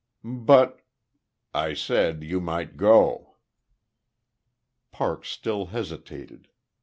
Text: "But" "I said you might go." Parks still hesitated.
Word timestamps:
"But" 0.23 0.79
"I 1.53 1.75
said 1.75 2.23
you 2.23 2.41
might 2.41 2.75
go." 2.75 3.35
Parks 4.91 5.29
still 5.29 5.67
hesitated. 5.67 6.47